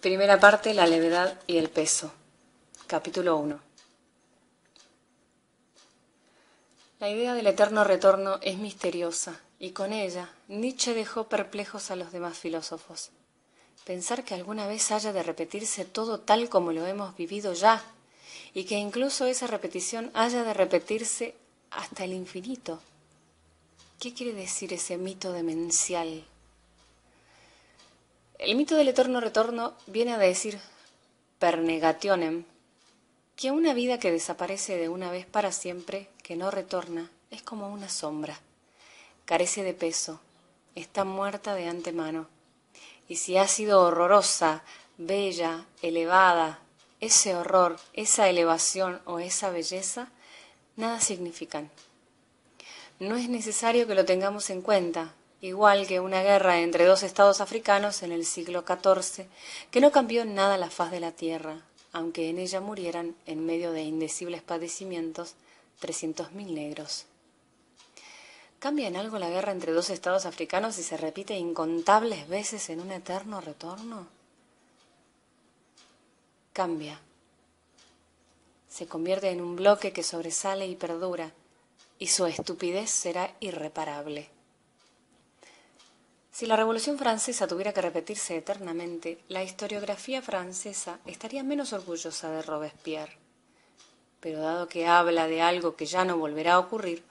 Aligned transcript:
Primera 0.00 0.38
parte, 0.38 0.74
la 0.74 0.86
levedad 0.86 1.40
y 1.48 1.56
el 1.56 1.70
peso. 1.70 2.12
Capítulo 2.86 3.36
1. 3.36 3.58
La 7.00 7.10
idea 7.10 7.34
del 7.34 7.48
eterno 7.48 7.82
retorno 7.82 8.38
es 8.40 8.58
misteriosa 8.58 9.40
y 9.58 9.70
con 9.70 9.92
ella 9.92 10.30
Nietzsche 10.46 10.94
dejó 10.94 11.24
perplejos 11.24 11.90
a 11.90 11.96
los 11.96 12.12
demás 12.12 12.38
filósofos. 12.38 13.10
Pensar 13.84 14.22
que 14.22 14.34
alguna 14.34 14.68
vez 14.68 14.92
haya 14.92 15.12
de 15.12 15.24
repetirse 15.24 15.84
todo 15.84 16.20
tal 16.20 16.48
como 16.48 16.70
lo 16.70 16.86
hemos 16.86 17.16
vivido 17.16 17.52
ya 17.52 17.82
y 18.54 18.66
que 18.66 18.76
incluso 18.76 19.26
esa 19.26 19.48
repetición 19.48 20.12
haya 20.14 20.44
de 20.44 20.54
repetirse 20.54 21.34
hasta 21.72 22.04
el 22.04 22.12
infinito. 22.12 22.80
¿Qué 23.98 24.14
quiere 24.14 24.32
decir 24.32 24.72
ese 24.72 24.96
mito 24.96 25.32
demencial 25.32 26.24
el 28.38 28.54
mito 28.54 28.76
del 28.76 28.88
eterno 28.88 29.20
retorno 29.20 29.74
viene 29.86 30.14
a 30.14 30.18
decir, 30.18 30.60
per 31.40 31.58
negationem, 31.58 32.44
que 33.34 33.50
una 33.50 33.74
vida 33.74 33.98
que 33.98 34.12
desaparece 34.12 34.76
de 34.76 34.88
una 34.88 35.10
vez 35.10 35.26
para 35.26 35.52
siempre, 35.52 36.08
que 36.22 36.36
no 36.36 36.50
retorna, 36.50 37.10
es 37.30 37.42
como 37.42 37.72
una 37.72 37.88
sombra. 37.88 38.40
Carece 39.24 39.62
de 39.62 39.74
peso, 39.74 40.20
está 40.74 41.04
muerta 41.04 41.54
de 41.54 41.68
antemano. 41.68 42.28
Y 43.08 43.16
si 43.16 43.36
ha 43.36 43.48
sido 43.48 43.82
horrorosa, 43.82 44.62
bella, 44.96 45.66
elevada, 45.82 46.60
ese 47.00 47.34
horror, 47.36 47.78
esa 47.92 48.28
elevación 48.28 49.00
o 49.04 49.18
esa 49.18 49.50
belleza, 49.50 50.08
nada 50.76 51.00
significan. 51.00 51.70
No 52.98 53.16
es 53.16 53.28
necesario 53.28 53.86
que 53.86 53.94
lo 53.94 54.04
tengamos 54.04 54.50
en 54.50 54.62
cuenta, 54.62 55.14
igual 55.40 55.86
que 55.86 56.00
una 56.00 56.22
guerra 56.22 56.60
entre 56.60 56.84
dos 56.84 57.02
estados 57.02 57.40
africanos 57.40 58.02
en 58.02 58.12
el 58.12 58.24
siglo 58.24 58.64
XIV, 58.66 59.26
que 59.70 59.80
no 59.80 59.92
cambió 59.92 60.24
nada 60.24 60.56
la 60.58 60.70
faz 60.70 60.90
de 60.90 61.00
la 61.00 61.12
tierra, 61.12 61.62
aunque 61.92 62.28
en 62.28 62.38
ella 62.38 62.60
murieran, 62.60 63.14
en 63.26 63.46
medio 63.46 63.72
de 63.72 63.82
indecibles 63.82 64.42
padecimientos, 64.42 65.34
trescientos 65.78 66.32
mil 66.32 66.54
negros. 66.54 67.06
¿Cambia 68.58 68.88
en 68.88 68.96
algo 68.96 69.20
la 69.20 69.30
guerra 69.30 69.52
entre 69.52 69.72
dos 69.72 69.88
estados 69.88 70.26
africanos 70.26 70.78
y 70.78 70.82
se 70.82 70.96
repite 70.96 71.36
incontables 71.36 72.28
veces 72.28 72.68
en 72.70 72.80
un 72.80 72.90
eterno 72.90 73.40
retorno? 73.40 74.08
Cambia. 76.52 77.00
Se 78.68 78.88
convierte 78.88 79.30
en 79.30 79.40
un 79.40 79.54
bloque 79.54 79.92
que 79.92 80.02
sobresale 80.02 80.66
y 80.66 80.74
perdura, 80.74 81.30
y 82.00 82.08
su 82.08 82.26
estupidez 82.26 82.90
será 82.90 83.32
irreparable. 83.38 84.28
Si 86.38 86.46
la 86.46 86.54
Revolución 86.54 86.96
Francesa 86.98 87.48
tuviera 87.48 87.72
que 87.72 87.82
repetirse 87.82 88.36
eternamente, 88.36 89.18
la 89.26 89.42
historiografía 89.42 90.22
francesa 90.22 91.00
estaría 91.04 91.42
menos 91.42 91.72
orgullosa 91.72 92.30
de 92.30 92.42
Robespierre. 92.42 93.18
Pero 94.20 94.38
dado 94.38 94.68
que 94.68 94.86
habla 94.86 95.26
de 95.26 95.42
algo 95.42 95.74
que 95.74 95.86
ya 95.86 96.04
no 96.04 96.16
volverá 96.16 96.54
a 96.54 96.58
ocurrir, 96.60 97.02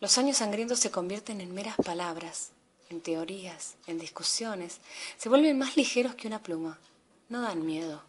los 0.00 0.18
años 0.18 0.38
sangrientos 0.38 0.80
se 0.80 0.90
convierten 0.90 1.40
en 1.40 1.54
meras 1.54 1.76
palabras, 1.76 2.50
en 2.90 3.00
teorías, 3.00 3.76
en 3.86 4.00
discusiones, 4.00 4.80
se 5.18 5.28
vuelven 5.28 5.56
más 5.56 5.76
ligeros 5.76 6.16
que 6.16 6.26
una 6.26 6.42
pluma, 6.42 6.80
no 7.28 7.42
dan 7.42 7.64
miedo. 7.64 8.02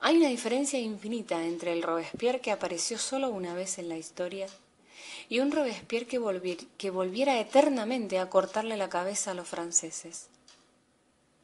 Hay 0.00 0.18
una 0.18 0.28
diferencia 0.28 0.78
infinita 0.78 1.42
entre 1.46 1.72
el 1.72 1.82
Robespierre 1.82 2.42
que 2.42 2.52
apareció 2.52 2.98
solo 2.98 3.30
una 3.30 3.54
vez 3.54 3.78
en 3.78 3.88
la 3.88 3.96
historia 3.96 4.48
y 5.28 5.40
un 5.40 5.52
Robespierre 5.52 6.06
que, 6.06 6.90
volviera 6.90 7.38
eternamente 7.38 8.18
a 8.18 8.30
cortarle 8.30 8.76
la 8.76 8.88
cabeza 8.88 9.32
a 9.32 9.34
los 9.34 9.46
franceses. 9.46 10.28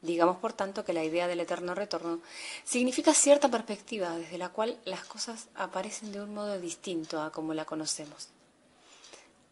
Digamos, 0.00 0.36
por 0.38 0.52
tanto, 0.52 0.84
que 0.84 0.92
la 0.92 1.04
idea 1.04 1.28
del 1.28 1.40
eterno 1.40 1.74
retorno 1.74 2.20
significa 2.64 3.14
cierta 3.14 3.50
perspectiva 3.50 4.16
desde 4.16 4.38
la 4.38 4.50
cual 4.50 4.78
las 4.84 5.04
cosas 5.04 5.48
aparecen 5.54 6.12
de 6.12 6.20
un 6.20 6.34
modo 6.34 6.58
distinto 6.60 7.22
a 7.22 7.32
como 7.32 7.54
la 7.54 7.64
conocemos. 7.64 8.28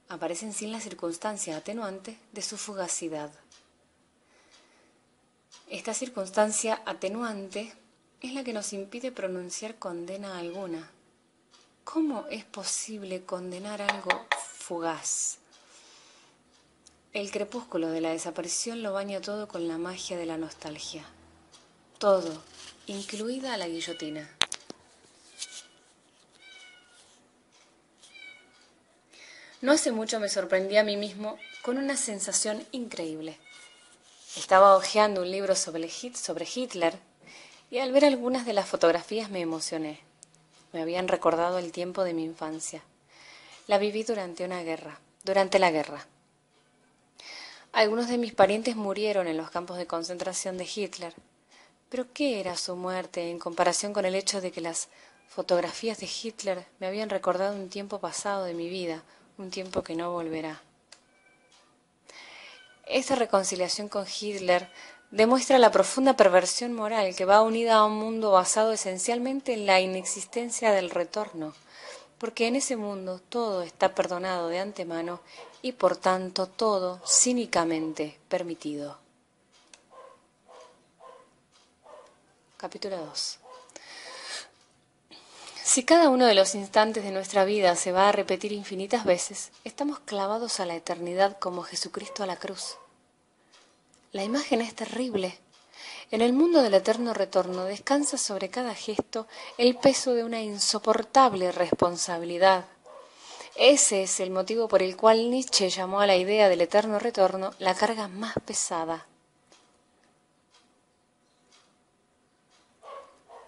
Aparecen 0.08 0.52
sin 0.52 0.72
la 0.72 0.80
circunstancia 0.80 1.56
atenuante 1.56 2.18
de 2.32 2.42
su 2.42 2.58
fugacidad. 2.58 3.30
Esta 5.70 5.94
circunstancia 5.94 6.82
atenuante 6.84 7.72
es 8.20 8.34
la 8.34 8.44
que 8.44 8.52
nos 8.52 8.74
impide 8.74 9.10
pronunciar 9.10 9.76
condena 9.76 10.38
alguna, 10.38 10.90
¿Cómo 11.84 12.26
es 12.30 12.44
posible 12.44 13.24
condenar 13.24 13.82
algo 13.82 14.26
fugaz? 14.38 15.38
El 17.12 17.30
crepúsculo 17.30 17.88
de 17.88 18.00
la 18.00 18.10
desaparición 18.10 18.82
lo 18.82 18.92
baña 18.92 19.20
todo 19.20 19.48
con 19.48 19.66
la 19.68 19.78
magia 19.78 20.16
de 20.16 20.24
la 20.24 20.38
nostalgia. 20.38 21.04
Todo, 21.98 22.42
incluida 22.86 23.56
la 23.56 23.66
guillotina. 23.66 24.30
No 29.60 29.72
hace 29.72 29.90
mucho 29.90 30.20
me 30.20 30.28
sorprendí 30.28 30.76
a 30.76 30.84
mí 30.84 30.96
mismo 30.96 31.36
con 31.62 31.78
una 31.78 31.96
sensación 31.96 32.64
increíble. 32.70 33.38
Estaba 34.36 34.76
hojeando 34.76 35.22
un 35.22 35.30
libro 35.30 35.56
sobre 35.56 35.90
Hitler 36.54 36.98
y 37.70 37.78
al 37.78 37.92
ver 37.92 38.04
algunas 38.04 38.46
de 38.46 38.52
las 38.52 38.68
fotografías 38.68 39.30
me 39.30 39.40
emocioné 39.40 40.11
me 40.72 40.82
habían 40.82 41.08
recordado 41.08 41.58
el 41.58 41.72
tiempo 41.72 42.04
de 42.04 42.14
mi 42.14 42.24
infancia. 42.24 42.82
La 43.66 43.78
viví 43.78 44.02
durante 44.02 44.44
una 44.44 44.62
guerra, 44.62 45.00
durante 45.24 45.58
la 45.58 45.70
guerra. 45.70 46.06
Algunos 47.72 48.08
de 48.08 48.18
mis 48.18 48.34
parientes 48.34 48.76
murieron 48.76 49.28
en 49.28 49.36
los 49.36 49.50
campos 49.50 49.78
de 49.78 49.86
concentración 49.86 50.58
de 50.58 50.68
Hitler, 50.72 51.14
pero 51.88 52.12
¿qué 52.12 52.40
era 52.40 52.56
su 52.56 52.76
muerte 52.76 53.30
en 53.30 53.38
comparación 53.38 53.92
con 53.92 54.04
el 54.04 54.14
hecho 54.14 54.40
de 54.40 54.50
que 54.50 54.60
las 54.60 54.88
fotografías 55.28 55.98
de 55.98 56.08
Hitler 56.08 56.66
me 56.80 56.86
habían 56.86 57.08
recordado 57.08 57.54
un 57.54 57.70
tiempo 57.70 57.98
pasado 57.98 58.44
de 58.44 58.54
mi 58.54 58.68
vida, 58.68 59.02
un 59.38 59.50
tiempo 59.50 59.82
que 59.82 59.94
no 59.94 60.12
volverá? 60.12 60.60
Esa 62.86 63.14
reconciliación 63.14 63.88
con 63.88 64.06
Hitler 64.06 64.68
demuestra 65.12 65.58
la 65.58 65.70
profunda 65.70 66.16
perversión 66.16 66.72
moral 66.72 67.14
que 67.14 67.26
va 67.26 67.42
unida 67.42 67.76
a 67.76 67.84
un 67.84 67.96
mundo 67.96 68.32
basado 68.32 68.72
esencialmente 68.72 69.52
en 69.52 69.66
la 69.66 69.78
inexistencia 69.78 70.72
del 70.72 70.88
retorno, 70.88 71.54
porque 72.18 72.46
en 72.46 72.56
ese 72.56 72.76
mundo 72.76 73.20
todo 73.28 73.62
está 73.62 73.94
perdonado 73.94 74.48
de 74.48 74.58
antemano 74.58 75.20
y 75.60 75.72
por 75.72 75.96
tanto 75.96 76.46
todo 76.46 77.00
cínicamente 77.06 78.18
permitido. 78.28 78.98
Capítulo 82.56 82.96
2 82.96 83.38
Si 85.62 85.84
cada 85.84 86.08
uno 86.08 86.24
de 86.24 86.34
los 86.34 86.54
instantes 86.54 87.04
de 87.04 87.10
nuestra 87.10 87.44
vida 87.44 87.76
se 87.76 87.92
va 87.92 88.08
a 88.08 88.12
repetir 88.12 88.52
infinitas 88.52 89.04
veces, 89.04 89.52
estamos 89.64 89.98
clavados 89.98 90.58
a 90.58 90.64
la 90.64 90.74
eternidad 90.74 91.38
como 91.38 91.64
Jesucristo 91.64 92.22
a 92.22 92.26
la 92.26 92.36
cruz. 92.36 92.76
La 94.12 94.22
imagen 94.22 94.60
es 94.60 94.74
terrible. 94.74 95.38
En 96.10 96.20
el 96.20 96.34
mundo 96.34 96.60
del 96.62 96.74
eterno 96.74 97.14
retorno 97.14 97.64
descansa 97.64 98.18
sobre 98.18 98.50
cada 98.50 98.74
gesto 98.74 99.26
el 99.56 99.74
peso 99.74 100.12
de 100.12 100.22
una 100.22 100.42
insoportable 100.42 101.50
responsabilidad. 101.50 102.66
Ese 103.56 104.02
es 104.02 104.20
el 104.20 104.30
motivo 104.30 104.68
por 104.68 104.82
el 104.82 104.98
cual 104.98 105.30
Nietzsche 105.30 105.70
llamó 105.70 106.00
a 106.00 106.06
la 106.06 106.16
idea 106.16 106.50
del 106.50 106.60
eterno 106.60 106.98
retorno 106.98 107.54
la 107.58 107.74
carga 107.74 108.08
más 108.08 108.34
pesada. 108.44 109.06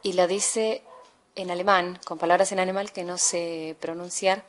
Y 0.03 0.15
lo 0.15 0.27
dice 0.27 0.83
en 1.35 1.51
alemán, 1.51 2.01
con 2.07 2.17
palabras 2.17 2.53
en 2.53 2.61
alemán 2.61 2.89
que 2.89 3.05
no 3.05 3.19
sé 3.19 3.77
pronunciar, 3.81 4.45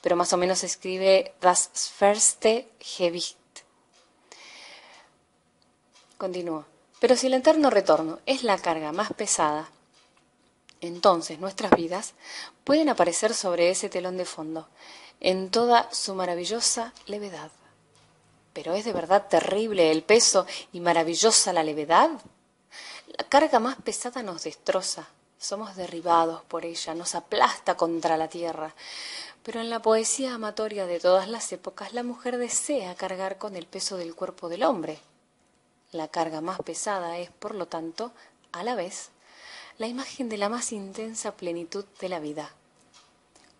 pero 0.00 0.16
más 0.16 0.32
o 0.32 0.36
menos 0.36 0.64
escribe 0.64 1.32
das 1.40 1.70
schwerste 1.74 2.68
Gewicht 2.80 3.43
Continúa. 6.18 6.66
Pero 7.00 7.16
si 7.16 7.26
el 7.26 7.34
eterno 7.34 7.70
retorno 7.70 8.20
es 8.24 8.44
la 8.44 8.56
carga 8.58 8.92
más 8.92 9.12
pesada, 9.12 9.68
entonces 10.80 11.38
nuestras 11.38 11.72
vidas 11.72 12.14
pueden 12.62 12.88
aparecer 12.88 13.34
sobre 13.34 13.70
ese 13.70 13.88
telón 13.88 14.16
de 14.16 14.24
fondo, 14.24 14.68
en 15.20 15.50
toda 15.50 15.88
su 15.92 16.14
maravillosa 16.14 16.92
levedad. 17.06 17.50
Pero 18.52 18.74
es 18.74 18.84
de 18.84 18.92
verdad 18.92 19.26
terrible 19.28 19.90
el 19.90 20.02
peso 20.02 20.46
y 20.72 20.80
maravillosa 20.80 21.52
la 21.52 21.64
levedad. 21.64 22.10
La 23.06 23.24
carga 23.28 23.58
más 23.58 23.76
pesada 23.76 24.22
nos 24.22 24.44
destroza, 24.44 25.08
somos 25.38 25.76
derribados 25.76 26.42
por 26.44 26.64
ella, 26.64 26.94
nos 26.94 27.14
aplasta 27.14 27.76
contra 27.76 28.16
la 28.16 28.28
tierra. 28.28 28.74
Pero 29.42 29.60
en 29.60 29.68
la 29.68 29.82
poesía 29.82 30.34
amatoria 30.34 30.86
de 30.86 31.00
todas 31.00 31.28
las 31.28 31.52
épocas 31.52 31.92
la 31.92 32.02
mujer 32.02 32.38
desea 32.38 32.94
cargar 32.94 33.36
con 33.38 33.56
el 33.56 33.66
peso 33.66 33.96
del 33.96 34.14
cuerpo 34.14 34.48
del 34.48 34.62
hombre, 34.62 35.00
la 35.94 36.08
carga 36.08 36.40
más 36.40 36.58
pesada 36.60 37.18
es, 37.18 37.30
por 37.30 37.54
lo 37.54 37.66
tanto, 37.66 38.12
a 38.52 38.64
la 38.64 38.74
vez, 38.74 39.10
la 39.78 39.86
imagen 39.86 40.28
de 40.28 40.36
la 40.36 40.48
más 40.48 40.72
intensa 40.72 41.36
plenitud 41.36 41.84
de 42.00 42.08
la 42.08 42.18
vida. 42.18 42.50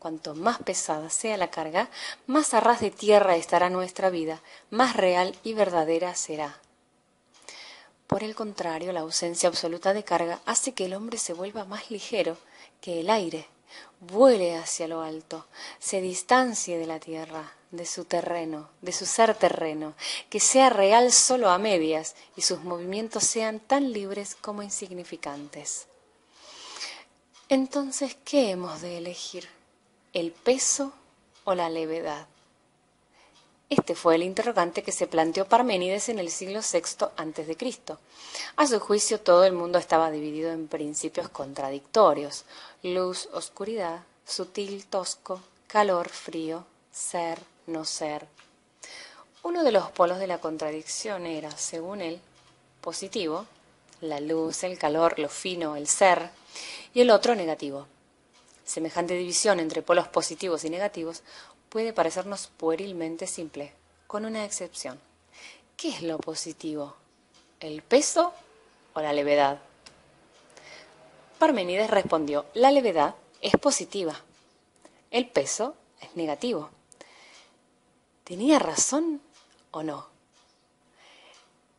Cuanto 0.01 0.35
más 0.35 0.59
pesada 0.59 1.11
sea 1.11 1.37
la 1.37 1.51
carga, 1.51 1.89
más 2.27 2.53
a 2.53 2.61
ras 2.61 2.81
de 2.81 2.91
tierra 2.91 3.37
estará 3.37 3.71
nuestra 3.71 4.11
vida, 4.11 4.43
más 4.71 4.97
real 4.97 5.35
y 5.45 5.55
verdadera 5.55 6.15
será. 6.15 6.61
Por 8.09 8.23
el 8.23 8.35
contrario, 8.35 8.93
la 8.93 9.01
ausencia 9.01 9.49
absoluta 9.49 9.95
de 9.95 10.05
carga 10.05 10.41
hace 10.45 10.75
que 10.75 10.87
el 10.87 10.95
hombre 10.95 11.19
se 11.19 11.33
vuelva 11.33 11.65
más 11.65 11.91
ligero 11.91 12.37
que 12.81 13.01
el 13.01 13.11
aire, 13.11 13.47
vuele 14.01 14.57
hacia 14.57 14.89
lo 14.89 15.03
alto, 15.03 15.47
se 15.79 16.01
distancie 16.01 16.79
de 16.79 16.87
la 16.87 16.99
tierra, 16.99 17.53
de 17.77 17.87
su 17.87 18.05
terreno, 18.05 18.69
de 18.83 18.93
su 18.93 19.07
ser 19.07 19.35
terreno, 19.35 19.95
que 20.31 20.41
sea 20.41 20.71
real 20.71 21.13
solo 21.13 21.51
a 21.51 21.59
medias 21.59 22.15
y 22.37 22.43
sus 22.43 22.61
movimientos 22.61 23.25
sean 23.25 23.61
tan 23.61 23.93
libres 23.93 24.35
como 24.35 24.63
insignificantes. 24.63 25.87
Entonces, 27.49 28.17
¿qué 28.25 28.51
hemos 28.51 28.81
de 28.81 28.99
elegir? 28.99 29.49
¿El 30.13 30.33
peso 30.33 30.93
o 31.45 31.55
la 31.55 31.69
levedad? 31.69 32.27
Este 33.71 33.95
fue 33.95 34.15
el 34.15 34.23
interrogante 34.23 34.83
que 34.83 34.93
se 34.93 35.07
planteó 35.07 35.49
Parménides 35.49 36.09
en 36.09 36.19
el 36.19 36.31
siglo 36.31 36.61
VI 36.61 37.07
a.C. 37.17 37.57
A 38.57 38.67
su 38.67 38.79
juicio, 38.79 39.21
todo 39.21 39.45
el 39.45 39.53
mundo 39.53 39.79
estaba 39.79 40.11
dividido 40.11 40.53
en 40.53 40.69
principios 40.69 41.29
contradictorios: 41.29 42.45
luz, 42.83 43.29
oscuridad, 43.33 44.05
sutil, 44.27 44.87
tosco, 44.87 45.41
calor, 45.67 46.09
frío, 46.09 46.67
ser, 46.93 47.41
no 47.67 47.85
ser. 47.85 48.27
Uno 49.43 49.63
de 49.63 49.73
los 49.73 49.91
polos 49.91 50.19
de 50.19 50.27
la 50.27 50.39
contradicción 50.39 51.27
era, 51.27 51.51
según 51.57 52.01
él, 52.01 52.21
positivo, 52.81 53.47
la 54.01 54.21
luz, 54.21 54.65
el 54.65 54.79
calor, 54.79 55.19
lo 55.19 55.29
fino, 55.29 55.77
el 55.77 55.87
ser, 55.87 56.31
y 56.93 57.01
el 57.01 57.11
otro 57.11 57.35
negativo. 57.35 57.87
Semejante 58.65 59.15
división 59.15 59.61
entre 59.61 59.83
polos 59.83 60.09
positivos 60.09 60.65
y 60.65 60.71
negativos 60.71 61.23
puede 61.69 61.93
parecernos 61.93 62.51
puerilmente 62.57 63.27
simple, 63.27 63.73
con 64.07 64.25
una 64.25 64.45
excepción. 64.45 64.99
¿Qué 65.77 65.91
es 65.91 66.03
lo 66.03 66.19
positivo? 66.19 66.95
¿El 67.61 67.83
peso 67.83 68.33
o 68.95 69.01
la 69.01 69.13
levedad? 69.13 69.59
Parmenides 71.39 71.91
respondió, 71.91 72.47
la 72.55 72.71
levedad 72.71 73.17
es 73.43 73.57
positiva, 73.57 74.15
el 75.11 75.29
peso 75.29 75.75
es 76.01 76.15
negativo. 76.17 76.71
¿Tenía 78.25 78.59
razón 78.59 79.21
o 79.71 79.83
no? 79.83 80.09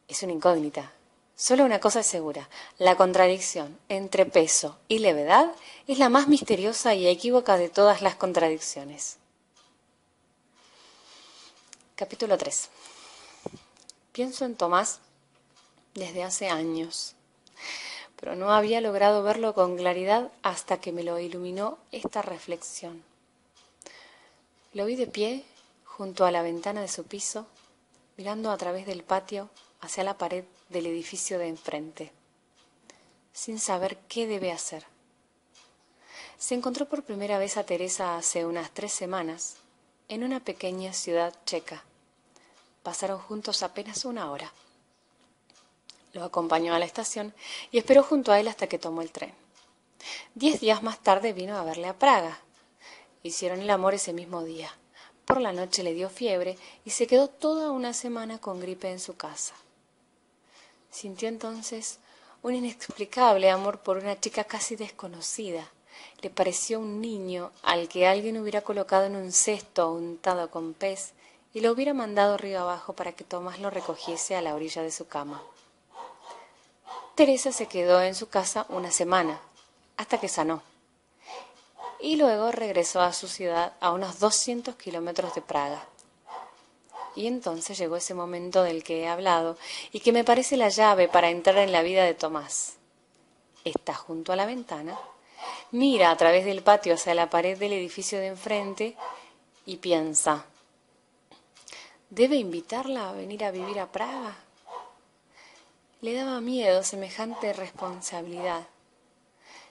Es 0.07 0.21
una 0.21 0.33
incógnita. 0.33 0.93
Solo 1.35 1.65
una 1.65 1.79
cosa 1.79 2.01
es 2.01 2.05
segura, 2.05 2.47
la 2.77 2.95
contradicción 2.95 3.77
entre 3.89 4.27
peso 4.27 4.77
y 4.87 4.99
levedad 4.99 5.51
es 5.87 5.97
la 5.97 6.07
más 6.07 6.27
misteriosa 6.27 6.93
y 6.93 7.07
equívoca 7.07 7.57
de 7.57 7.67
todas 7.67 8.03
las 8.03 8.15
contradicciones. 8.15 9.17
Capítulo 11.95 12.37
3. 12.37 12.69
Pienso 14.11 14.45
en 14.45 14.55
Tomás 14.55 14.99
desde 15.95 16.23
hace 16.23 16.47
años, 16.47 17.15
pero 18.17 18.35
no 18.35 18.51
había 18.53 18.81
logrado 18.81 19.23
verlo 19.23 19.55
con 19.55 19.77
claridad 19.77 20.31
hasta 20.43 20.79
que 20.79 20.91
me 20.91 21.03
lo 21.03 21.19
iluminó 21.19 21.79
esta 21.91 22.21
reflexión. 22.21 23.03
Lo 24.73 24.85
vi 24.85 24.95
de 24.95 25.07
pie 25.07 25.43
junto 25.97 26.25
a 26.25 26.31
la 26.31 26.41
ventana 26.41 26.81
de 26.81 26.89
su 26.89 27.05
piso, 27.05 27.47
mirando 28.17 28.51
a 28.51 28.57
través 28.57 28.85
del 28.85 29.01
patio 29.01 29.49
hacia 29.79 30.03
la 30.03 30.17
pared 30.17 30.43
del 30.67 30.87
edificio 30.87 31.39
de 31.39 31.47
enfrente, 31.47 32.11
sin 33.31 33.59
saber 33.59 33.97
qué 34.09 34.27
debe 34.27 34.51
hacer. 34.51 34.85
Se 36.37 36.53
encontró 36.53 36.89
por 36.89 37.03
primera 37.03 37.37
vez 37.37 37.55
a 37.55 37.63
Teresa 37.63 38.17
hace 38.17 38.45
unas 38.45 38.71
tres 38.71 38.91
semanas 38.91 39.55
en 40.09 40.25
una 40.25 40.41
pequeña 40.41 40.91
ciudad 40.91 41.33
checa. 41.45 41.85
Pasaron 42.83 43.19
juntos 43.19 43.63
apenas 43.63 44.03
una 44.03 44.29
hora. 44.31 44.51
Lo 46.11 46.25
acompañó 46.25 46.75
a 46.75 46.79
la 46.79 46.85
estación 46.85 47.33
y 47.71 47.77
esperó 47.77 48.03
junto 48.03 48.33
a 48.33 48.39
él 48.41 48.49
hasta 48.49 48.67
que 48.67 48.79
tomó 48.79 49.01
el 49.01 49.11
tren. 49.11 49.33
Diez 50.33 50.59
días 50.59 50.83
más 50.83 50.99
tarde 50.99 51.31
vino 51.31 51.57
a 51.57 51.63
verle 51.63 51.87
a 51.87 51.97
Praga. 51.97 52.37
Hicieron 53.23 53.61
el 53.61 53.69
amor 53.69 53.93
ese 53.93 54.11
mismo 54.11 54.43
día. 54.43 54.75
Por 55.25 55.41
la 55.41 55.51
noche 55.51 55.83
le 55.83 55.93
dio 55.93 56.09
fiebre 56.09 56.57
y 56.85 56.91
se 56.91 57.07
quedó 57.07 57.27
toda 57.27 57.71
una 57.71 57.93
semana 57.93 58.39
con 58.39 58.59
gripe 58.59 58.91
en 58.91 58.99
su 58.99 59.15
casa. 59.15 59.55
Sintió 60.91 61.27
entonces 61.27 61.99
un 62.43 62.53
inexplicable 62.53 63.49
amor 63.49 63.79
por 63.79 63.97
una 63.97 64.19
chica 64.19 64.43
casi 64.43 64.75
desconocida, 64.75 65.67
le 66.21 66.29
pareció 66.29 66.79
un 66.79 67.01
niño 67.01 67.51
al 67.63 67.87
que 67.87 68.07
alguien 68.07 68.37
hubiera 68.37 68.61
colocado 68.61 69.05
en 69.05 69.15
un 69.15 69.31
cesto 69.31 69.91
untado 69.91 70.49
con 70.49 70.73
pez 70.73 71.13
y 71.53 71.61
lo 71.61 71.71
hubiera 71.71 71.93
mandado 71.93 72.37
río 72.37 72.61
abajo 72.61 72.93
para 72.93 73.13
que 73.13 73.23
Tomás 73.23 73.59
lo 73.59 73.69
recogiese 73.69 74.35
a 74.35 74.41
la 74.41 74.55
orilla 74.55 74.81
de 74.81 74.91
su 74.91 75.07
cama. 75.07 75.41
Teresa 77.15 77.51
se 77.51 77.67
quedó 77.67 78.01
en 78.01 78.13
su 78.13 78.27
casa 78.27 78.65
una 78.69 78.91
semana, 78.91 79.39
hasta 79.95 80.19
que 80.19 80.27
sanó, 80.27 80.61
y 81.99 82.15
luego 82.15 82.51
regresó 82.51 83.01
a 83.01 83.13
su 83.13 83.27
ciudad 83.27 83.73
a 83.79 83.91
unos 83.91 84.19
doscientos 84.19 84.75
kilómetros 84.75 85.33
de 85.35 85.41
Praga. 85.41 85.85
Y 87.15 87.27
entonces 87.27 87.77
llegó 87.77 87.95
ese 87.95 88.13
momento 88.13 88.63
del 88.63 88.83
que 88.83 89.01
he 89.01 89.07
hablado 89.07 89.57
y 89.91 90.01
que 90.01 90.11
me 90.11 90.23
parece 90.23 90.57
la 90.57 90.69
llave 90.69 91.07
para 91.07 91.29
entrar 91.29 91.57
en 91.59 91.71
la 91.71 91.81
vida 91.81 92.03
de 92.03 92.13
Tomás. 92.13 92.75
Está 93.63 93.93
junto 93.93 94.33
a 94.33 94.35
la 94.35 94.45
ventana 94.45 94.99
mira 95.71 96.11
a 96.11 96.17
través 96.17 96.45
del 96.45 96.63
patio 96.63 96.93
hacia 96.93 97.13
la 97.15 97.29
pared 97.29 97.57
del 97.57 97.73
edificio 97.73 98.19
de 98.19 98.27
enfrente 98.27 98.95
y 99.65 99.77
piensa, 99.77 100.45
¿debe 102.09 102.35
invitarla 102.37 103.09
a 103.09 103.13
venir 103.13 103.43
a 103.43 103.51
vivir 103.51 103.79
a 103.79 103.91
Praga? 103.91 104.35
Le 106.01 106.13
daba 106.13 106.39
miedo 106.39 106.83
semejante 106.83 107.53
responsabilidad. 107.53 108.67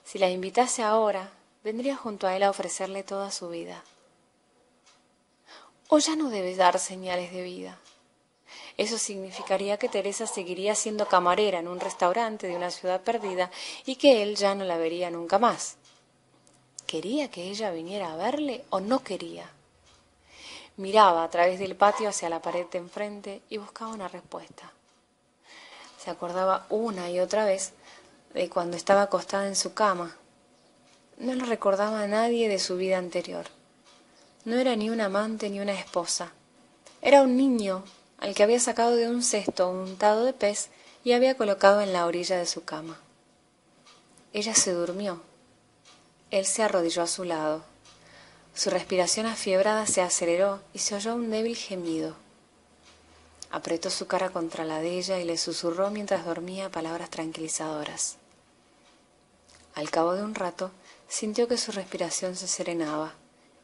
Si 0.03 0.19
la 0.19 0.29
invitase 0.29 0.83
ahora, 0.83 1.31
vendría 1.65 1.97
junto 1.97 2.27
a 2.27 2.35
él 2.35 2.43
a 2.43 2.51
ofrecerle 2.51 3.01
toda 3.01 3.31
su 3.31 3.49
vida. 3.49 3.83
O 5.89 5.97
ya 5.97 6.15
no 6.15 6.29
debe 6.29 6.55
dar 6.55 6.77
señales 6.77 7.33
de 7.33 7.41
vida. 7.41 7.79
Eso 8.77 8.99
significaría 8.99 9.77
que 9.77 9.89
Teresa 9.89 10.27
seguiría 10.27 10.75
siendo 10.75 11.07
camarera 11.07 11.57
en 11.57 11.67
un 11.67 11.79
restaurante 11.79 12.45
de 12.45 12.55
una 12.55 12.69
ciudad 12.69 13.01
perdida 13.01 13.49
y 13.83 13.95
que 13.95 14.21
él 14.21 14.35
ya 14.35 14.53
no 14.53 14.63
la 14.63 14.77
vería 14.77 15.09
nunca 15.09 15.39
más. 15.39 15.77
¿Quería 16.85 17.31
que 17.31 17.49
ella 17.49 17.71
viniera 17.71 18.13
a 18.13 18.15
verle 18.15 18.63
o 18.69 18.79
no 18.79 18.99
quería? 18.99 19.49
Miraba 20.77 21.23
a 21.23 21.29
través 21.31 21.57
del 21.57 21.75
patio 21.75 22.09
hacia 22.09 22.29
la 22.29 22.43
pared 22.43 22.67
de 22.67 22.77
enfrente 22.77 23.41
y 23.49 23.57
buscaba 23.57 23.91
una 23.91 24.07
respuesta. 24.07 24.71
Se 25.97 26.11
acordaba 26.11 26.67
una 26.69 27.09
y 27.09 27.19
otra 27.19 27.43
vez 27.43 27.73
de 28.35 28.49
cuando 28.49 28.77
estaba 28.77 29.01
acostada 29.01 29.47
en 29.47 29.55
su 29.55 29.73
cama. 29.73 30.15
No 31.17 31.33
le 31.33 31.45
recordaba 31.45 32.01
a 32.01 32.07
nadie 32.07 32.49
de 32.49 32.59
su 32.59 32.75
vida 32.75 32.97
anterior. 32.97 33.45
No 34.43 34.57
era 34.57 34.75
ni 34.75 34.89
un 34.89 34.99
amante 34.99 35.49
ni 35.49 35.59
una 35.59 35.73
esposa. 35.73 36.33
Era 37.01 37.21
un 37.21 37.37
niño 37.37 37.83
al 38.17 38.35
que 38.35 38.43
había 38.43 38.59
sacado 38.59 38.95
de 38.95 39.07
un 39.07 39.23
cesto 39.23 39.69
untado 39.69 40.25
de 40.25 40.33
pez 40.33 40.69
y 41.03 41.13
había 41.13 41.37
colocado 41.37 41.81
en 41.81 41.93
la 41.93 42.05
orilla 42.05 42.37
de 42.37 42.45
su 42.45 42.65
cama. 42.65 42.99
Ella 44.33 44.53
se 44.53 44.73
durmió. 44.73 45.21
Él 46.31 46.45
se 46.45 46.63
arrodilló 46.63 47.03
a 47.03 47.07
su 47.07 47.23
lado. 47.23 47.63
Su 48.53 48.69
respiración 48.69 49.25
afiebrada 49.25 49.85
se 49.85 50.01
aceleró 50.01 50.61
y 50.73 50.79
se 50.79 50.95
oyó 50.95 51.15
un 51.15 51.29
débil 51.29 51.55
gemido. 51.55 52.15
Apretó 53.51 53.89
su 53.89 54.07
cara 54.07 54.31
contra 54.31 54.65
la 54.65 54.79
de 54.79 54.97
ella 54.97 55.19
y 55.19 55.23
le 55.23 55.37
susurró 55.37 55.91
mientras 55.91 56.25
dormía 56.25 56.69
palabras 56.69 57.09
tranquilizadoras. 57.09 58.17
Al 59.75 59.89
cabo 59.89 60.13
de 60.13 60.23
un 60.23 60.35
rato 60.35 60.71
sintió 61.07 61.47
que 61.47 61.57
su 61.57 61.71
respiración 61.71 62.35
se 62.35 62.47
serenaba 62.47 63.13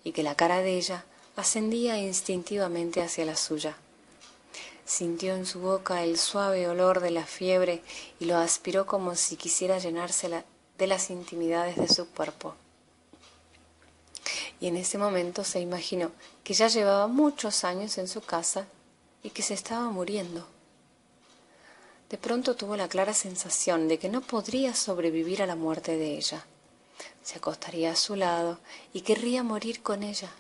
y 0.04 0.12
que 0.12 0.24
la 0.24 0.36
cara 0.36 0.62
de 0.62 0.78
ella 0.78 1.06
ascendía 1.36 1.98
instintivamente 1.98 3.02
hacia 3.02 3.26
la 3.26 3.36
suya. 3.36 3.78
Sintió 4.86 5.36
en 5.36 5.46
su 5.46 5.60
boca 5.60 6.04
el 6.04 6.18
suave 6.18 6.68
olor 6.68 7.00
de 7.00 7.12
la 7.12 7.26
fiebre 7.26 7.82
y 8.20 8.26
lo 8.26 8.38
aspiró 8.38 8.86
como 8.86 9.16
si 9.16 9.38
quisiera 9.38 9.80
llenarse 9.80 10.44
de 10.78 10.88
las 10.88 11.10
intimidades 11.10 11.78
de 11.78 11.88
su 11.88 12.10
cuerpo. 12.10 12.56
Y 14.60 14.68
en 14.68 14.78
ese 14.78 14.98
momento 14.98 15.44
se 15.44 15.60
imaginó 15.60 16.12
que 16.44 16.54
ya 16.54 16.68
llevaba 16.68 17.08
muchos 17.08 17.64
años 17.64 17.98
en 17.98 18.08
su 18.08 18.22
casa 18.22 18.68
y 19.24 19.30
que 19.30 19.42
se 19.42 19.54
estaba 19.54 19.90
muriendo. 19.90 20.48
De 22.10 22.18
pronto 22.18 22.56
tuvo 22.56 22.76
la 22.76 22.90
clara 22.90 23.14
sensación 23.14 23.88
de 23.88 23.98
que 23.98 24.10
no 24.10 24.22
podría 24.22 24.76
sobrevivir 24.76 25.42
a 25.42 25.46
la 25.46 25.56
muerte 25.56 25.98
de 25.98 26.18
ella. 26.18 26.46
Se 27.24 27.38
acostaría 27.38 27.92
a 27.92 27.96
su 27.96 28.16
lado 28.16 28.60
y 28.94 29.02
querría 29.02 29.44
morir 29.44 29.82
con 29.82 30.04
ella. 30.04 30.32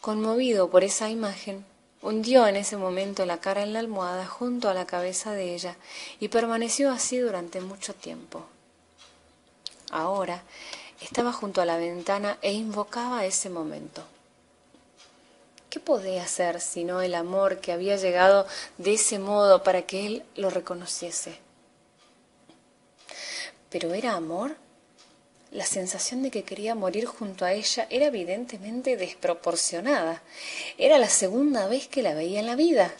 Conmovido 0.00 0.70
por 0.70 0.84
esa 0.84 1.10
imagen, 1.10 1.64
Hundió 2.00 2.46
en 2.46 2.54
ese 2.54 2.76
momento 2.76 3.26
la 3.26 3.40
cara 3.40 3.64
en 3.64 3.72
la 3.72 3.80
almohada 3.80 4.24
junto 4.24 4.68
a 4.68 4.74
la 4.74 4.86
cabeza 4.86 5.32
de 5.32 5.54
ella 5.54 5.76
y 6.20 6.28
permaneció 6.28 6.92
así 6.92 7.18
durante 7.18 7.60
mucho 7.60 7.92
tiempo. 7.92 8.46
Ahora 9.90 10.42
estaba 11.00 11.32
junto 11.32 11.60
a 11.60 11.64
la 11.64 11.76
ventana 11.76 12.38
e 12.40 12.52
invocaba 12.52 13.24
ese 13.24 13.50
momento. 13.50 14.04
¿Qué 15.70 15.80
podía 15.80 16.22
hacer 16.22 16.60
sino 16.60 17.02
el 17.02 17.16
amor 17.16 17.58
que 17.58 17.72
había 17.72 17.96
llegado 17.96 18.46
de 18.78 18.94
ese 18.94 19.18
modo 19.18 19.64
para 19.64 19.82
que 19.82 20.06
él 20.06 20.24
lo 20.36 20.50
reconociese? 20.50 21.40
Pero 23.70 23.92
¿era 23.92 24.14
amor? 24.14 24.56
La 25.50 25.64
sensación 25.64 26.22
de 26.22 26.30
que 26.30 26.42
quería 26.44 26.74
morir 26.74 27.06
junto 27.06 27.46
a 27.46 27.52
ella 27.54 27.86
era 27.88 28.06
evidentemente 28.06 28.98
desproporcionada. 28.98 30.22
Era 30.76 30.98
la 30.98 31.08
segunda 31.08 31.66
vez 31.68 31.88
que 31.88 32.02
la 32.02 32.12
veía 32.12 32.40
en 32.40 32.46
la 32.46 32.54
vida. 32.54 32.92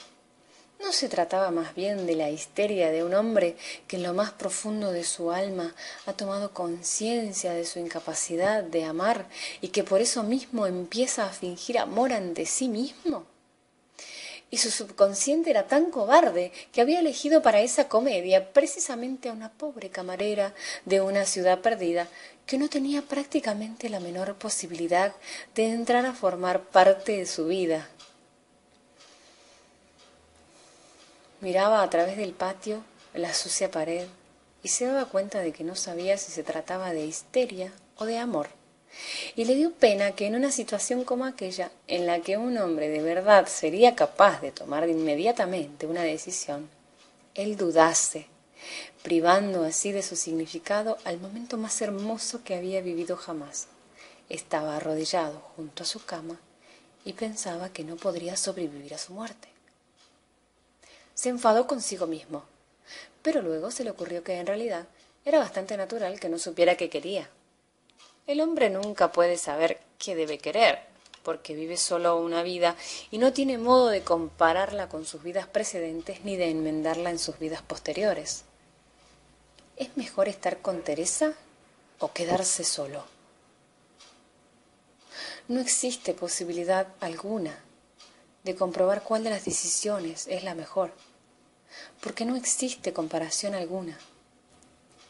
¿No 0.81 0.93
se 0.93 1.11
trataba 1.11 1.51
más 1.51 1.75
bien 1.75 2.07
de 2.07 2.15
la 2.15 2.31
histeria 2.31 2.91
de 2.91 3.05
un 3.05 3.13
hombre 3.13 3.57
que 3.87 3.97
en 3.97 4.05
lo 4.05 4.15
más 4.15 4.31
profundo 4.31 4.93
de 4.93 5.05
su 5.05 5.31
alma 5.31 5.75
ha 6.07 6.15
tomado 6.15 6.55
conciencia 6.55 7.53
de 7.53 7.67
su 7.67 7.81
incapacidad 7.81 8.63
de 8.63 8.85
amar 8.85 9.27
y 9.61 9.69
que 9.69 9.85
por 9.85 10.01
eso 10.01 10.23
mismo 10.23 10.67
empieza 10.67 11.27
a 11.27 11.33
fingir 11.33 11.79
amor 11.79 12.15
ante 12.15 12.47
sí 12.47 12.69
mismo? 12.69 13.27
Y 14.51 14.59
su 14.59 14.71
subconsciente 14.71 15.51
era 15.51 15.67
tan 15.67 15.91
cobarde 15.91 16.53
que 16.73 16.81
había 16.81 17.01
elegido 17.01 17.43
para 17.43 17.61
esa 17.61 17.89
comedia 17.89 18.53
precisamente 18.53 19.29
a 19.29 19.33
una 19.33 19.53
pobre 19.53 19.91
camarera 19.91 20.55
de 20.87 21.01
una 21.01 21.27
ciudad 21.27 21.61
perdida 21.61 22.09
que 22.47 22.57
no 22.57 22.69
tenía 22.69 23.03
prácticamente 23.03 23.91
la 23.91 24.01
menor 24.01 24.37
posibilidad 24.37 25.13
de 25.55 25.67
entrar 25.67 26.07
a 26.07 26.15
formar 26.15 26.63
parte 26.63 27.19
de 27.19 27.27
su 27.27 27.47
vida. 27.47 27.89
Miraba 31.41 31.83
a 31.83 31.91
través 31.91 32.17
del 32.17 32.33
patio 32.33 32.83
la 33.15 33.35
sucia 33.35 33.71
pared 33.71 34.07
y 34.63 34.69
se 34.69 34.87
daba 34.87 35.05
cuenta 35.05 35.41
de 35.41 35.53
que 35.53 35.63
no 35.63 35.77
sabía 35.77 36.17
si 36.17 36.33
se 36.33 36.43
trataba 36.43 36.93
de 36.93 37.05
histeria 37.05 37.73
o 37.97 38.07
de 38.07 38.19
amor. 38.19 38.58
Y 39.37 39.45
le 39.45 39.55
dio 39.55 39.73
pena 39.73 40.13
que 40.13 40.27
en 40.27 40.35
una 40.35 40.51
situación 40.51 41.05
como 41.05 41.25
aquella, 41.25 41.71
en 41.87 42.07
la 42.07 42.21
que 42.21 42.37
un 42.37 42.59
hombre 42.59 42.89
de 42.89 43.03
verdad 43.03 43.47
sería 43.47 43.95
capaz 43.95 44.41
de 44.41 44.53
tomar 44.53 44.89
inmediatamente 44.89 45.87
una 45.87 46.03
decisión, 46.03 46.69
él 47.35 47.57
dudase, 47.57 48.27
privando 49.03 49.65
así 49.65 49.93
de 49.93 50.03
su 50.03 50.17
significado 50.17 50.99
al 51.05 51.21
momento 51.21 51.57
más 51.57 51.81
hermoso 51.81 52.43
que 52.43 52.55
había 52.55 52.81
vivido 52.81 53.17
jamás. 53.17 53.69
Estaba 54.29 54.77
arrodillado 54.77 55.41
junto 55.57 55.85
a 55.85 55.87
su 55.87 56.05
cama 56.05 56.41
y 57.05 57.13
pensaba 57.13 57.71
que 57.71 57.85
no 57.85 57.97
podría 57.97 58.37
sobrevivir 58.37 58.95
a 58.95 58.99
su 58.99 59.13
muerte. 59.13 59.49
Se 61.15 61.29
enfadó 61.29 61.67
consigo 61.67 62.07
mismo, 62.07 62.45
pero 63.23 63.41
luego 63.43 63.71
se 63.71 63.85
le 63.85 63.91
ocurrió 63.91 64.23
que 64.23 64.35
en 64.35 64.47
realidad 64.47 64.87
era 65.25 65.39
bastante 65.39 65.77
natural 65.77 66.21
que 66.21 66.29
no 66.29 66.39
supiera 66.39 66.77
qué 66.77 66.91
quería. 66.91 67.31
El 68.29 68.43
hombre 68.43 68.69
nunca 68.69 69.11
puede 69.11 69.39
saber 69.39 69.81
qué 69.99 70.15
debe 70.15 70.37
querer, 70.37 70.81
porque 71.23 71.55
vive 71.55 71.79
solo 71.79 72.21
una 72.21 72.43
vida 72.43 72.77
y 73.11 73.17
no 73.17 73.33
tiene 73.33 73.57
modo 73.57 73.89
de 73.89 74.03
compararla 74.03 74.91
con 74.91 75.07
sus 75.07 75.23
vidas 75.23 75.47
precedentes 75.47 76.23
ni 76.25 76.37
de 76.37 76.51
enmendarla 76.51 77.09
en 77.09 77.19
sus 77.19 77.39
vidas 77.39 77.63
posteriores. 77.63 78.45
¿Es 79.79 79.97
mejor 79.97 80.29
estar 80.29 80.61
con 80.61 80.83
Teresa 80.85 81.33
o 82.01 82.13
quedarse 82.13 82.65
solo? 82.65 83.03
No 85.49 85.59
existe 85.59 86.13
posibilidad 86.13 86.87
alguna 87.01 87.59
de 88.45 88.55
comprobar 88.55 89.05
cuál 89.05 89.25
de 89.25 89.31
las 89.31 89.47
decisiones 89.47 90.27
es 90.29 90.45
la 90.45 90.55
mejor 90.55 90.93
porque 92.03 92.27
no 92.27 92.37
existe 92.37 92.93
comparación 92.93 93.55
alguna. 93.55 93.99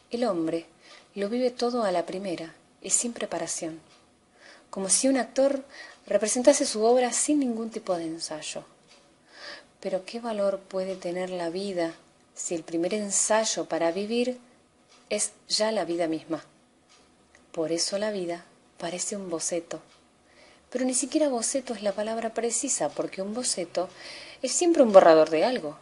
El 0.09 0.23
hombre 0.23 0.67
lo 1.15 1.27
vive 1.27 1.51
todo 1.51 1.83
a 1.83 1.91
la 1.91 2.05
primera 2.05 2.55
y 2.81 2.91
sin 2.91 3.13
preparación, 3.13 3.79
como 4.69 4.89
si 4.89 5.07
un 5.07 5.17
actor 5.17 5.63
representase 6.07 6.65
su 6.65 6.83
obra 6.83 7.11
sin 7.11 7.39
ningún 7.39 7.69
tipo 7.69 7.95
de 7.95 8.05
ensayo. 8.05 8.63
Pero 9.79 10.05
¿qué 10.05 10.19
valor 10.19 10.59
puede 10.59 10.95
tener 10.95 11.29
la 11.29 11.49
vida 11.49 11.93
si 12.35 12.55
el 12.55 12.63
primer 12.63 12.93
ensayo 12.93 13.65
para 13.65 13.91
vivir 13.91 14.39
es 15.09 15.31
ya 15.47 15.71
la 15.71 15.85
vida 15.85 16.07
misma? 16.07 16.43
Por 17.51 17.71
eso 17.71 17.97
la 17.97 18.11
vida 18.11 18.45
parece 18.77 19.15
un 19.15 19.29
boceto. 19.29 19.81
Pero 20.69 20.85
ni 20.85 20.93
siquiera 20.93 21.29
boceto 21.29 21.73
es 21.73 21.81
la 21.81 21.93
palabra 21.93 22.33
precisa, 22.33 22.89
porque 22.89 23.21
un 23.21 23.33
boceto 23.33 23.89
es 24.41 24.51
siempre 24.51 24.83
un 24.83 24.91
borrador 24.91 25.29
de 25.29 25.43
algo 25.43 25.77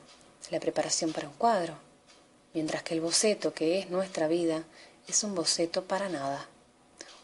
la 0.51 0.59
preparación 0.59 1.11
para 1.11 1.27
un 1.27 1.33
cuadro, 1.33 1.73
mientras 2.53 2.83
que 2.83 2.93
el 2.93 3.01
boceto 3.01 3.53
que 3.53 3.79
es 3.79 3.89
nuestra 3.89 4.27
vida 4.27 4.63
es 5.07 5.23
un 5.23 5.35
boceto 5.35 5.83
para 5.83 6.09
nada, 6.09 6.47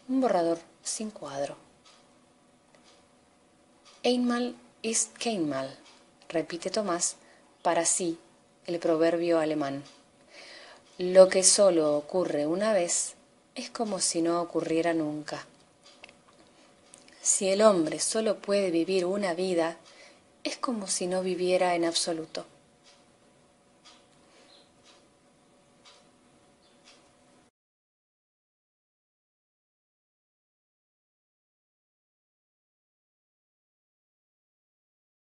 un 0.08 0.20
borrador 0.20 0.58
sin 0.82 1.10
cuadro. 1.10 1.56
Einmal 4.02 4.54
ist 4.82 5.16
keinmal, 5.16 5.74
repite 6.28 6.70
Tomás 6.70 7.16
para 7.62 7.84
sí 7.86 8.18
el 8.66 8.78
proverbio 8.78 9.38
alemán. 9.38 9.82
Lo 10.98 11.28
que 11.28 11.42
solo 11.42 11.96
ocurre 11.96 12.46
una 12.46 12.72
vez 12.72 13.14
es 13.54 13.70
como 13.70 13.98
si 13.98 14.20
no 14.20 14.42
ocurriera 14.42 14.92
nunca. 14.92 15.46
Si 17.22 17.48
el 17.48 17.62
hombre 17.62 17.98
solo 18.00 18.38
puede 18.38 18.70
vivir 18.70 19.06
una 19.06 19.32
vida, 19.32 19.78
es 20.44 20.58
como 20.58 20.86
si 20.86 21.06
no 21.06 21.22
viviera 21.22 21.74
en 21.74 21.86
absoluto. 21.86 22.44